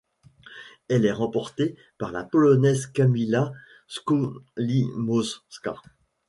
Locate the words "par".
1.99-2.11